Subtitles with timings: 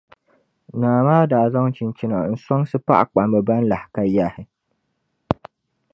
[0.79, 4.43] Naa maa daa zaŋ chinchina n-soŋsi paɣakpamba ban lahi ka yahi.